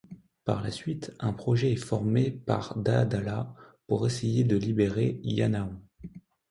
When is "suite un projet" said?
0.71-1.73